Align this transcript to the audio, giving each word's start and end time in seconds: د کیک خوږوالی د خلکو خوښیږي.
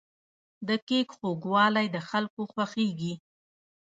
د 0.67 0.69
کیک 0.87 1.07
خوږوالی 1.17 1.85
د 1.95 1.97
خلکو 2.09 2.41
خوښیږي. 2.51 3.13